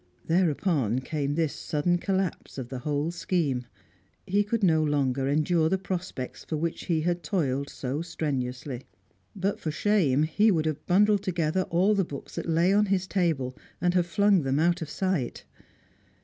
[0.25, 3.67] Thereupon came this sudden collapse of the whole scheme.
[4.25, 8.85] He could no longer endure the prospects for which he had toiled so strenuously.
[9.35, 13.05] But for shame, he would have bundled together all the books that lay on his
[13.05, 15.43] table, and have flung them out of sight.